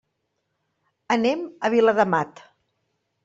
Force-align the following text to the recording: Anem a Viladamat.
Anem 1.17 1.45
a 1.45 1.71
Viladamat. 1.75 2.45